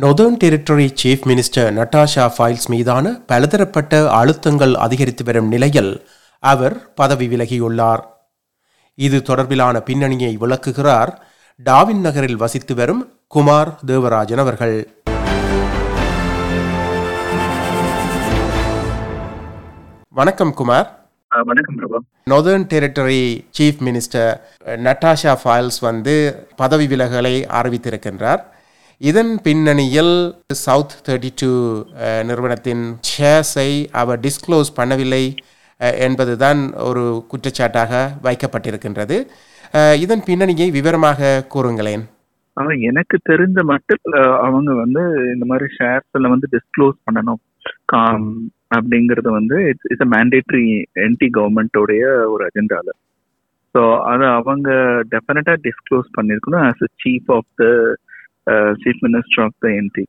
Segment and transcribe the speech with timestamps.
[0.00, 6.06] Northern Territory chief minister Natasha Fyles மீதான பலதரப்பட்ட அழுத்தங்கள் அதிகரித்து வரும் நிலையில்
[6.42, 8.02] அவர் பதவி விலகியுள்ளார்.
[8.94, 11.12] இது தொடர்பிலான பின்னணியை விளக்குகிறார்
[11.66, 14.76] டாவின் நகரில் வசித்து வரும் குமார் தேவராஜன் அவர்கள்.
[20.20, 20.88] வணக்கம் குமார்.
[21.50, 22.00] வணக்கம் Prabha.
[22.30, 23.24] Northern Territory
[23.58, 24.32] chief minister
[24.86, 28.44] Natasha Fyles வந்து பதவி விலகலை அறிவித்திருக்கின்றார்.
[29.00, 30.14] இதன் பின்னணியில்
[30.62, 31.50] சவுத் தேர்ட்டி டூ
[32.28, 35.24] நிறுவனத்தின் ஷேர்ஸை அவர் டிஸ்க்ளோஸ் பண்ணவில்லை
[36.06, 37.02] என்பதுதான் ஒரு
[37.32, 37.92] குற்றச்சாட்டாக
[38.24, 39.16] வைக்கப்பட்டிருக்கின்றது.
[40.04, 42.02] இதன் பின்னணியை விவரமாக கூறுங்களேன்.
[42.56, 44.02] ஆனால் எனக்கு தெரிஞ்ச மட்டும்
[44.46, 45.02] அவங்க வந்து
[45.34, 47.40] இந்த மாதிரி ஷேர்ஸ்ல வந்து டிஸ்க்ளோஸ் பண்ணணும்.
[47.92, 48.28] காம்
[48.76, 50.66] அப்படிங்கறது வந்து இட்ஸ் இட்ஸ் மேண்டேட்ரி
[51.04, 52.02] என்டி கவர்மெண்டோடைய
[52.32, 52.88] ஒரு அஜெண்டால
[53.74, 54.68] ஸோ அதை அவங்க
[55.14, 57.64] டெஃபினட்டா டிஸ்க்ளோஸ் பண்ணிருக்கணும் as a chief of the
[58.83, 60.05] chief minister of the NT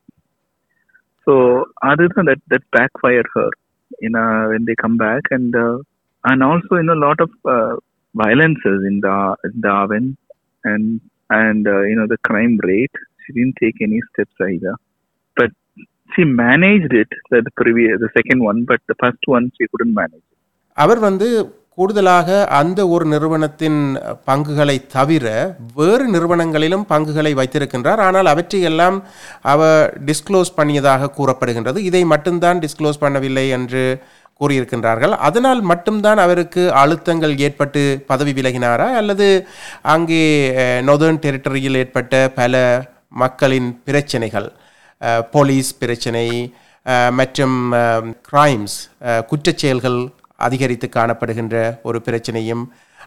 [1.27, 1.35] so
[1.91, 2.69] அதுதான் that that
[3.03, 3.55] backfire her
[4.01, 5.79] in uh, when they come back and uh,
[6.25, 7.75] and also you know a lot of uh,
[8.15, 10.07] violences in the in Darwin
[10.65, 14.75] and and uh, you know the crime rate she didn't take any steps either
[15.37, 15.51] but
[16.13, 19.97] she managed it the, the previous the second one but the first one she couldn't
[20.03, 20.27] manage
[20.77, 21.27] அவர் வந்து
[21.80, 23.80] கூடுதலாக அந்த ஒரு நிறுவனத்தின்
[24.30, 25.26] பங்குகளை தவிர
[25.80, 28.02] வேறு நிறுவனங்களிலும் பங்குகளை வைத்திருக்கின்றார்.
[28.08, 28.98] ஆனால் அவற்றையெல்லாம்
[29.54, 31.82] அவர் டிஸ்க்ளோஸ் பண்ணியதாக கூறப்படுகின்றது.
[31.90, 33.84] இதை மட்டும்தான் டிஸ்க்ளோஸ் பண்ணவில்லை என்று
[34.42, 35.14] கூறியிருக்கின்றார்கள்.
[35.28, 38.88] அதனால் மட்டும்தான் அவருக்கு அழுத்தங்கள் ஏற்பட்டு பதவி விலகினாரா?
[39.00, 39.28] அல்லது
[39.96, 40.24] அங்கே
[40.90, 42.64] நொதர்ன் டெரிட்டரியில் ஏற்பட்ட பல
[43.24, 44.50] மக்களின் பிரச்சனைகள்
[45.36, 46.28] போலீஸ் பிரச்சனை
[47.20, 47.58] மற்றும்
[48.30, 48.78] கிரைம்ஸ்
[49.30, 50.00] குற்றச்செயல்கள்
[50.46, 51.56] அதிகரித்து காணப்படுகின்ற
[51.90, 52.64] ஒரு பிரச்சனையும்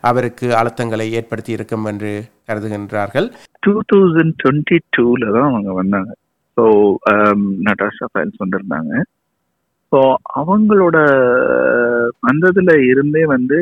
[0.09, 2.13] அவருக்கு அழுத்தங்களை ஏற்படுத்தி இருக்கும் என்று
[2.49, 3.29] கருதுகின்றார்கள்.
[3.65, 6.11] டூ தௌசண்ட் டுவெண்ட்டி டூல தான் அவங்க வந்தாங்க.
[6.57, 6.65] ஸோ
[7.69, 8.93] நட்டாஷா ஃபைல்ஸ் வந்திருந்தாங்க.
[9.93, 10.01] ஸோ
[10.41, 10.99] அவங்களோட
[12.29, 13.59] வந்ததுல இருந்தே வந்து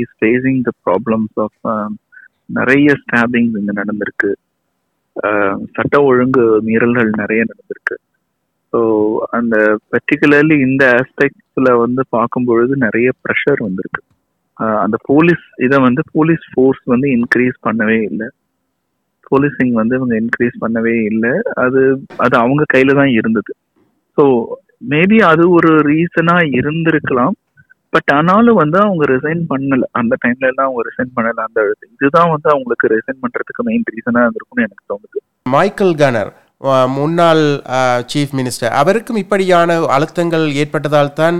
[0.00, 1.60] is facing the problems of
[2.58, 4.30] நிறைய ஸ்டாபிங்ஸ் இங்கே நடந்திருக்கு.
[5.16, 7.96] Um, சட்ட ஒழுங்கு மீறல்கள் நிறைய நடந்திருக்கு.
[8.74, 9.56] ஸோ uh, uh, அந்த
[9.92, 14.00] பர்டிகுலர்லி இந்த ஆஸ்பெக்ட்ஸில் வந்து பார்க்கும் பொழுது நிறைய ப்ரெஷர் வந்திருக்கு.
[14.84, 18.28] அந்த போலீஸ் இதை வந்து போலீஸ் ஃபோர்ஸ் வந்து இன்க்ரீஸ் பண்ணவே இல்லை.
[19.30, 21.32] போலீசிங் வந்து இவங்க இன்க்ரீஸ் பண்ணவே இல்லை.
[21.56, 21.80] அது
[22.16, 23.52] அது அவங்க கையில் தான் இருந்தது.
[24.18, 24.24] ஸோ
[24.90, 27.34] மேபி அது ஒரு ரீசனாக இருந்திருக்கலாம்.
[27.92, 29.84] பட் ஆனாலும் வந்து அவங்க ரிசைன் பண்ணல.
[29.92, 31.42] அந்த டைம்ல எல்லாம் அவங்க ரிசைன் பண்ணல.
[31.48, 31.60] அந்த
[31.92, 35.20] இதுதான் வந்து அவங்களுக்கு ரிசைன் பண்றதுக்கு மெயின் ரீசனா இருந்திருக்கும்னு எனக்கு தோணுது.
[35.50, 36.32] மைக்கேல் கனர்
[36.96, 37.42] முன்னாள்
[38.12, 41.38] சீஃப் மினிஸ்டர் அவருக்கும் இப்படியான அழுத்தங்கள் ஏற்பட்டதால் தான்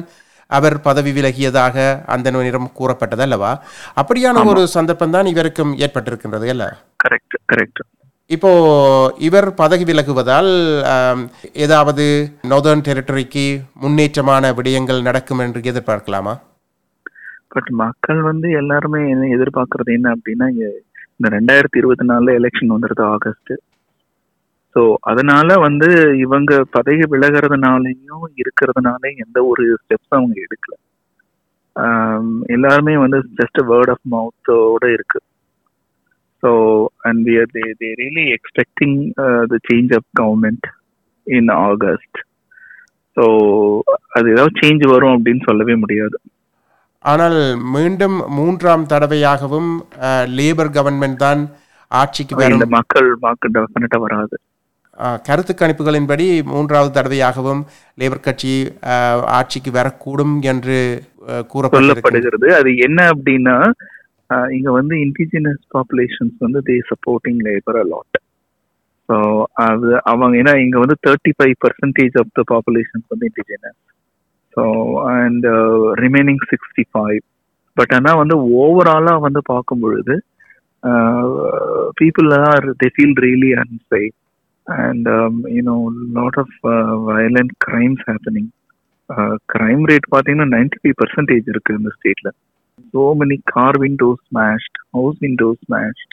[0.50, 1.76] அவர் பதவி விலகியதாக
[2.14, 3.52] அந்த நேரம் கூறப்பட்டது அல்லவா?
[4.00, 6.64] அப்படியான ஒரு சந்தர்ப்பம் தான் இவருக்கும் ஏற்பட்டிருக்கின்றது அல்ல?
[7.04, 7.82] கரெக்ட் கரெக்ட்
[8.30, 8.50] இப்போ
[9.18, 10.50] இவர் பதவி விலகுவதால்
[11.64, 12.04] ஏதாவது
[12.52, 13.46] நொதர்ன் டெரிட்டரிக்கு
[13.82, 16.34] முன்னேற்றமான விடயங்கள் நடக்கும் என்று எதிர்பார்க்கலாமா?
[17.54, 20.46] பட் மக்கள் வந்து எல்லாருமே என்ன எதிர்பார்க்கறது என்ன அப்படின்னா
[21.16, 23.52] இந்த ரெண்டாயிரத்தி இருபத்தி நாலுல எலெக்ஷன் வந்துருது ஆகஸ்ட்
[24.74, 25.88] ஸோ அதனால வந்து
[26.24, 30.74] இவங்க பதவி விலகிறதுனாலையும் இருக்கிறதுனால எந்த ஒரு ஸ்டெப்ஸ் அவங்க எடுக்கல.
[32.54, 35.20] எல்லாருமே வந்து ஜஸ்ட் வேர்ட் ஆஃப் மவுத்தோட இருக்கு.
[36.42, 36.50] So
[37.08, 38.96] and we are they they really expecting
[39.52, 40.66] the change of government
[41.26, 42.18] in August
[43.16, 43.24] so
[44.16, 46.16] அது ஏதாவது சேஞ்ச் வரும் அப்படின்னு சொல்லவே முடியாது.
[47.04, 47.38] ஆனால்
[47.74, 49.70] மீண்டும் மூன்றாம் தடவையாகவும்
[50.38, 51.42] லேபர் கவர்மெண்ட் தான்
[51.90, 52.64] ஆட்சிக்கு வரும்.
[52.78, 54.36] மக்கள் வாக்கு டெஃபினட்டா வராது.
[55.26, 57.62] கருத்து கணிப்புகளின்படி மூன்றாவது தடவையாகவும்
[57.98, 58.54] லேபர் கட்சி
[59.30, 60.78] ஆட்சிக்கு வரக்கூடும் என்று
[61.48, 63.56] கூறப்படுகிறது அது என்ன அப்படின்னா
[64.50, 68.18] இங்க வந்து இண்டிஜினஸ் பாப்புலேஷன்ஸ் வந்து they supporting Labor a lot
[69.08, 69.16] so
[69.60, 73.80] அது அவங்க ஏன்னா இங்க வந்து thirty five percentage of the populations வந்து indigenous
[74.54, 74.64] so
[75.14, 75.46] and
[76.00, 77.20] remaining sixty five
[77.76, 80.14] but ஆனால் வந்து ஓவராலாக வந்து பார்க்கும் பொழுது
[82.00, 84.14] people are they feel really unsafe
[84.66, 85.08] and
[85.56, 85.76] you know
[86.12, 86.56] lot of
[87.10, 88.50] violent crimes happening
[89.54, 92.30] crime rate பார்த்தீங்கன்னா நைன்டி ஃபைவ் பர்சன்டேஜ் இருக்கு இந்த ஸ்டேட்ல
[92.94, 96.12] so many car windows smashed house windows smashed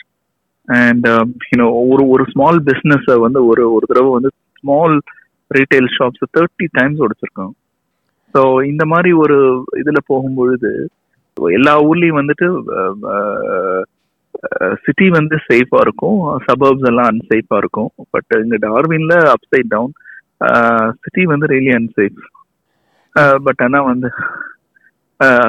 [0.68, 1.06] and
[1.50, 4.96] you know ஒரு ஒரு ஸ்மால் பிஸ்னஸை வந்து ஒரு ஒரு தடவை வந்து small
[5.50, 7.54] retail shops thirty times உடைச்சிருக்காங்க.
[8.34, 9.38] So இந்த மாதிரி ஒரு
[9.80, 10.70] இதில் போகும்பொழுது
[11.36, 12.46] எல்லா ஊர்லேயும் வந்துட்டு
[14.84, 16.18] சிட்டி வந்து சேஃபா இருக்கும்.
[16.46, 17.90] சபர்ப்ஸ் எல்லாம் அன்சேஃபா இருக்கும்.
[18.14, 19.92] பட் இங்க டார்வின்ல அப்சைட் டவுன்
[21.02, 22.18] சிட்டி வந்து ரியலி அன்சேஃப்
[23.46, 24.08] பட் ஆனா வந்து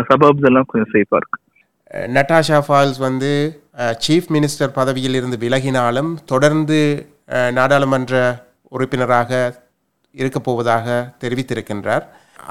[0.09, 1.39] சபர்ப்ஸ் எல்லாம் கொஞ்சம் சேஃபா இருக்கு.
[2.15, 3.31] நட்டாஷா ஃபால்ஸ் வந்து
[4.05, 6.79] சீஃப் மினிஸ்டர் பதவியில் இருந்து விலகினாலும் தொடர்ந்து
[7.57, 8.21] நாடாளுமன்ற
[8.75, 9.31] உறுப்பினராக
[10.15, 10.87] இருக்கப் போவதாக
[11.21, 12.05] தெரிவித்திருக்கின்றார்.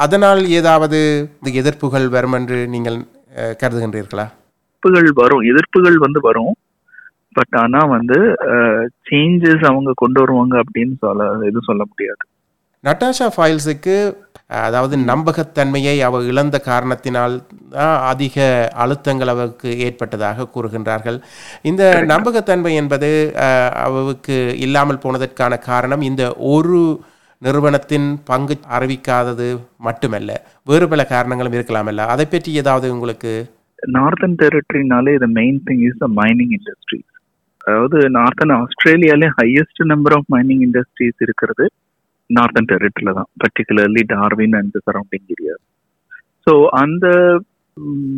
[0.05, 0.99] அதனால் ஏதாவது
[1.39, 2.99] இந்த எதிர்ப்புகள் வரும் என்று நீங்கள்
[3.63, 4.27] கருதுகின்றீர்களா?
[4.83, 6.55] எதிர்ப்புகள் வரும் எதிர்ப்புகள் வந்து வரும்.
[7.37, 8.17] பட் ஆனா வந்து
[9.09, 12.23] சேஞ்சஸ் அவங்க கொண்டு வருவாங்க அப்படின்னு சொல்ல எதுவும் சொல்ல முடியாது.
[12.85, 13.97] நட்டாஷா ஃபைல்ஸுக்கு
[14.67, 17.35] அதாவது நம்பகத்தன்மையை அவ இழந்த காரணத்தினால்
[17.75, 18.37] தான் அதிக
[18.85, 21.19] அழுத்தங்கள் அவருக்கு ஏற்பட்டதாக கூறுகின்றார்கள்.
[21.71, 21.83] இந்த
[22.13, 23.11] நம்பகத்தன்மை என்பது
[23.87, 24.37] அவருக்கு
[24.67, 26.25] இல்லாமல் போனதற்கான காரணம் இந்த
[26.55, 26.83] ஒரு
[27.43, 29.49] நிறுவனத்தின் பங்கு அறிவிக்காதது
[29.87, 30.33] மட்டுமல்ல
[30.71, 32.03] வேறு பல காரணங்களும் இருக்கலாமல்ல.
[32.15, 33.33] அதை பற்றி ஏதாவது உங்களுக்கு
[33.97, 37.09] northern டெரிட்டரினாலே the main thing is the mining industries
[37.65, 41.65] அதாவது northern ஆஸ்திரேலியாலே highest number of mining industries இருக்கிறது
[42.31, 43.29] நார்த்தன் டெரிட்டரியில தான்.
[43.43, 45.55] Particularly Darwin and surrounding area
[46.47, 46.53] so
[46.83, 47.07] அந்த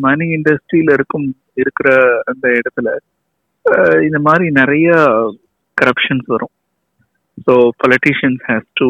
[0.05, 1.27] மைனிங் இண்டஸ்ட்ரியில இருக்கும்
[1.63, 1.89] இருக்கிற
[2.31, 2.89] அந்த இடத்துல
[4.07, 4.89] இந்த மாதிரி நிறைய
[5.79, 6.55] கரப்ஷன்ஸ் வரும்.
[7.47, 7.53] So
[7.83, 8.89] politicians has to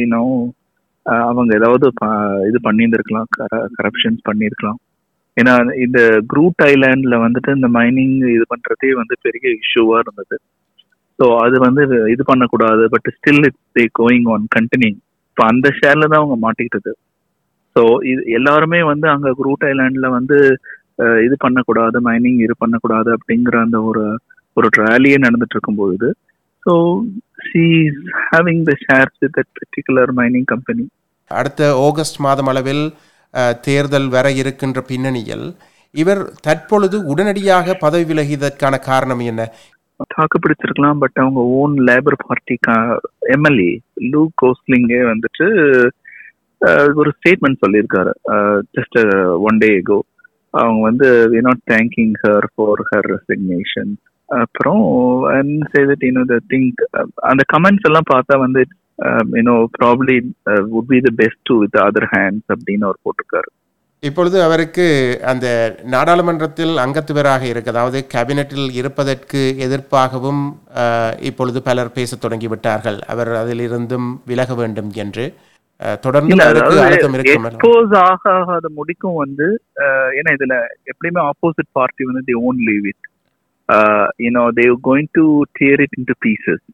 [0.00, 0.22] you know
[1.28, 1.86] அவங்க ஏதாவது
[2.48, 3.28] இது பண்ணியிருந்திருக்கலாம்
[3.80, 4.80] கரப்ஷன்ஸ் பண்ணியிருக்கலாம்.
[5.36, 5.54] ஏன்னா
[5.84, 6.00] இந்த
[6.32, 10.36] குரூட் ஐலாண்ட்ல வந்துட்டு இந்த மைனிங் இது பண்றதே வந்து பெரிய இஷ்யூவா இருந்தது.
[11.18, 11.82] ஸோ அது வந்து
[12.14, 14.94] இது பண்ணக்கூடாது but still it's going on continue
[15.28, 16.92] இப்போ அந்த ஷேர்ல தான் அவங்க மாட்டிக்கிட்டது.
[17.76, 20.36] ஸோ இது எல்லாருமே வந்து அங்க குரூட் ஐலாண்ட்ல வந்து
[21.26, 24.04] இது பண்ணக்கூடாது மைனிங் இது பண்ணக்கூடாது அப்படிங்கிற அந்த ஒரு
[24.56, 26.08] ஒரு ட்ராலியே நடந்துட்டு இருக்கும்போது
[26.66, 26.74] so
[27.46, 30.84] she is having the shares with that particular mining company
[31.30, 32.84] அடுத்த ஆகஸ்ட் மாதம் அளவில்
[33.66, 35.46] தேர்தல் வர இருக்கின்ற பின்னணியில்
[35.94, 39.42] இவர் தற்பொழுது உடனடியாக பதவி விலகியதற்கான காரணம் என்ன?
[40.14, 42.56] தாக்கு பிடிச்சிருக்கலாம் பட் அவங்க own Labor party
[43.34, 43.72] MLA
[44.12, 45.46] Luke கோஸ்லிங்கே வந்துட்டு
[46.94, 48.12] ஒரு ஸ்டேட்மெண்ட் சொல்லியிருக்காரு.
[48.76, 48.98] ஜஸ்ட்
[49.48, 49.98] ஒன் டே கோ
[50.54, 53.92] அவங்க வந்து we not thinking her for her resignation
[54.28, 54.82] அப்புறம்
[55.36, 56.82] and say that the think
[57.30, 58.62] அந்த கமெண்ட்ஸ் எல்லாம் பார்த்தா வந்து
[59.36, 60.16] you know probably
[60.72, 63.50] would be the best to with other hands அப்படின்னு அவர் போட்டிருக்காரு.
[64.02, 64.86] இப்பொழுது அவருக்கு
[65.30, 65.46] அந்த
[65.94, 70.42] நாடாளுமன்றத்தில் அங்கத்துவராக இருக்கு அதாவது கேபினட்டில் இருப்பதற்கு எதிர்ப்பாகவும்
[70.82, 72.98] அஹ், இப்பொழுது பலர் பேசத் தொடங்கிவிட்டார்கள்.
[73.06, 75.24] அவர் அதிலிருந்தும் விலக வேண்டும் என்று
[75.80, 76.34] அஹ், தொடர்ந்து
[78.36, 79.46] ஆகாத முடிக்கும் வந்து
[79.84, 80.56] அஹ், ஏன்னா இதுல
[80.90, 83.04] எப்படியுமே ஆப்போசிட் பார்ட்டி வந்து they won't leave it
[84.24, 85.24] you know they going to
[85.58, 86.64] tear it into pieces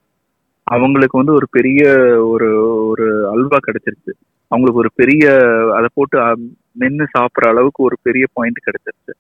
[0.71, 1.81] அவங்களுக்கு வந்து ஒரு பெரிய
[2.33, 2.49] ஒரு
[2.91, 4.13] ஒரு அல்வா கிடைச்சிருச்சு.
[4.51, 5.25] அவங்களுக்கு ஒரு பெரிய
[5.77, 6.19] அதை போட்டு
[6.77, 9.13] மென்று சாப்பிட்ற அளவுக்கு ஒரு பெரிய பாயிண்ட் கிடைச்சிருச்சு.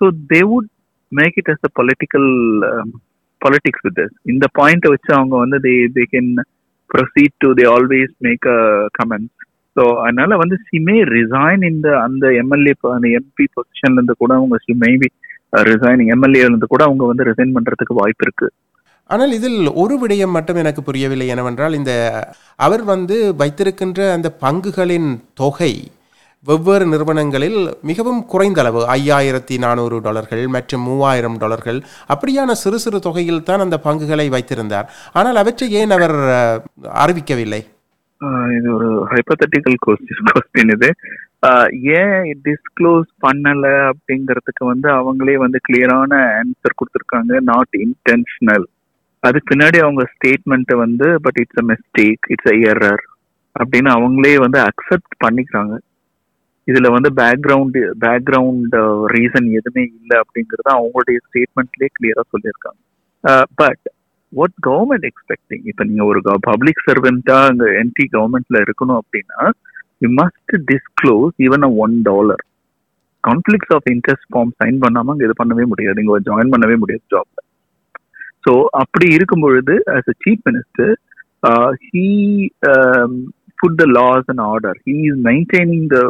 [0.00, 0.68] So they would
[1.12, 2.28] make it as a political
[3.40, 4.00] politics with
[4.32, 6.30] இந்த பாயிண்ட்டை வச்சு அவங்க வந்து they they can
[6.90, 8.60] proceed to they always make a
[8.98, 9.36] comments
[9.76, 14.74] so அதனால வந்து சிமே ரிசைன் இந்த அந்த எம்எல்ஏ அந்த எம்பி பொசிஷன்ல இருந்து கூட அவங்க சி
[14.82, 15.08] மேபி
[15.68, 18.48] ரிசைனிங் எம்எல்ஏலேருந்து கூட அவங்க வந்து ரிசைன் பண்றதுக்கு வாய்ப்பு இருக்கு.
[19.14, 21.92] ஆனால் இதில் ஒரு விடயம் மட்டும் எனக்கு புரியவில்லை என்னவென்றால் இந்த
[22.66, 25.10] அவர் வந்து வைத்திருக்கின்ற அந்த பங்குகளின்
[25.42, 25.72] தொகை
[26.48, 27.58] வெவ்வேறு நிறுவனங்களில்
[27.88, 31.78] மிகவும் குறைந்த அளவு ஐயாயிரத்தி நானூறு டாலர்கள் மற்றும் மூவாயிரம் டாலர்கள்.
[32.12, 34.86] அப்படியான சிறு சிறு தொகையில் தான் அந்த பங்குகளை வைத்திருந்தார்.
[35.20, 36.16] ஆனால் அவற்றை ஏன் அவர்
[37.04, 37.60] அறிவிக்கவில்லை?
[38.58, 40.90] இது ஒரு ஹைப்பத்தட்டிக்கல் கொஸ்டின் இது.
[42.00, 48.66] ஏன் டிஸ்க்ளோஸ் பண்ணல அப்படிங்கிறதுக்கு வந்து அவங்களே வந்து கிளியரான ஆன்சர் கொடுத்துருக்காங்க நாட் இன்டென்ஷனல்
[49.22, 53.04] அதுக்கு பின்னாடி அவங்க ஸ்டேட்மெண்ட்டை வந்து but it's a mistake it's a error
[53.56, 55.74] அப்படின்னு அவங்களே வந்து அக்செப்ட் பண்ணிக்கிறாங்க.
[56.68, 58.74] இதுல வந்து பேக்ரவுண்ட் பேக்ரவுண்ட்
[59.14, 62.80] ரீசன் எதுவுமே இல்லை அப்படிங்கறத அவங்களுடைய ஸ்டேட்மெண்ட்லேயே கிளியரா சொல்லியிருக்காங்க.
[63.60, 63.84] பட்
[64.32, 69.40] வாட் கவர்மெண்ட் எக்ஸ்பெக்டிங் இப்போ நீங்க ஒரு பப்ளிக் சர்வெண்டா அங்கே என்டி கவர்மெண்ட்ல இருக்கணும் அப்படின்னா
[70.04, 72.44] you must disclose even a one dollar
[73.24, 75.98] conflicts of interest form sign பண்ணாம இது பண்ணவே முடியாது.
[76.00, 77.38] நீங்க ஜாயின் பண்ணவே முடியாது ஜாப்ல
[78.44, 80.92] ஸோ அப்படி இருக்கும் பொழுது as a chief minister
[81.86, 82.08] he
[83.58, 86.00] put the laws and order he is maintaining the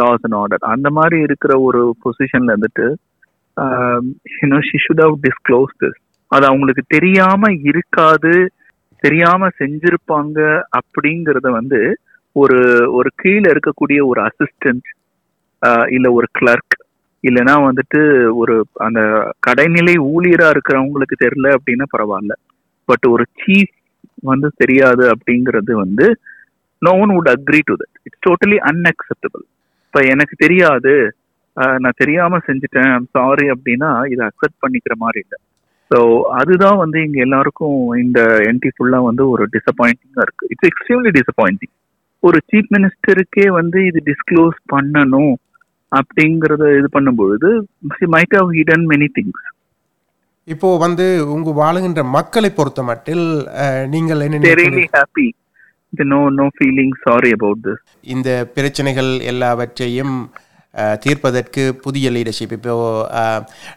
[0.00, 2.86] laws and order அந்த மாதிரி இருக்கிற ஒரு பொசிஷன்ல இருந்துட்டு
[4.36, 6.00] you know she should have disclose this
[6.32, 8.34] அது அவங்களுக்கு தெரியாம இருக்காது
[9.02, 10.38] தெரியாம செஞ்சிருப்பாங்க
[10.78, 11.80] அப்படிங்கறத வந்து
[12.36, 12.58] ஒரு
[12.98, 14.86] ஒரு கீழே இருக்கக்கூடிய ஒரு அசிஸ்டன்ட்
[15.62, 16.74] uh, இல்ல ஒரு கிளர்க்
[17.24, 18.00] இல்லைன்னா வந்துட்டு
[18.40, 18.54] ஒரு
[18.86, 19.00] அந்த
[19.46, 22.34] கடைநிலை ஊழியரா இருக்கிறவங்களுக்கு தெரியல அப்படின்னா பரவாயில்ல.
[22.88, 23.74] பட் ஒரு சீஃப்
[24.30, 26.06] வந்து தெரியாது அப்படிங்கிறது வந்து
[26.82, 29.44] no one would agree to that it's totally unacceptable
[29.86, 30.94] இப்போ எனக்கு தெரியாது.
[31.82, 33.04] நான் தெரியாம செஞ்சுட்டேன்.
[33.16, 35.38] சாரி அப்படின்னா இதை அக்செப்ட் பண்ணிக்கிற மாதிரி இல்லை.
[35.90, 35.98] ஸோ
[36.40, 38.20] அதுதான் வந்து இங்கே எல்லாருக்கும் இந்த
[38.50, 40.48] என்டி ஃபுல்லா வந்து ஒரு டிசப்பாயிண்டிங்காக இருக்கு.
[40.52, 41.74] இட்ஸ் எக்ஸ்ட்ரீம்லி டிசப்பாயிண்டிங்
[42.22, 45.34] ஒரு சீஃப் மினிஸ்டருக்கே வந்து இது டிஸ்க்ளோஸ் பண்ணணும்.
[45.92, 47.50] அப்படிங்கறத இது பண்ணும்பொழுது
[48.14, 49.44] might have hidden many things
[50.48, 53.24] இப்போ வந்து உங்க வாழுகின்ற மக்களை பொறுத்த மட்டில்
[53.94, 54.42] நீங்கள் என்ன.
[55.92, 57.78] They no no feeling sorry about this.
[58.14, 60.14] இந்த பிரச்சனைகள் எல்லாவற்றையும்
[61.04, 62.74] தீர்ப்பதற்கு புதிய லீடர்ஷிப் இப்போ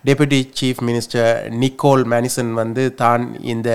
[0.04, 1.30] deputy chief minister
[1.62, 3.24] Nicole Manison வந்து தான்
[3.54, 3.70] இந்த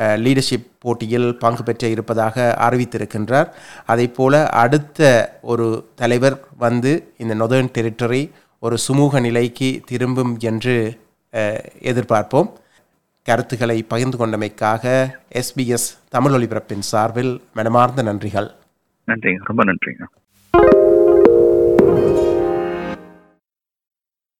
[0.00, 3.48] லீடர்ஷிப் போட்டியில் பங்கு பெற்ற இருப்பதாக அறிவித்திருக்கின்றார்.
[3.86, 5.00] அதே போல அடுத்த
[5.42, 8.22] ஒரு தலைவர் வந்து இந்த நொதர்ன் டெரிட்டரி
[8.60, 10.76] ஒரு சுமூக நிலைக்கு திரும்பும் என்று
[11.90, 12.48] எதிர்பார்ப்போம்.
[13.22, 14.84] கருத்துக்களை பகிர்ந்து கொண்டமைக்காக
[15.40, 18.48] எஸ்பிஎஸ் தமிழ் ஒலிபரப்பின் சார்பில் மனமார்ந்த நன்றிகள்.
[19.06, 19.40] நன்றிங்க.
[19.44, 20.04] ரொம்ப நன்றிங்க.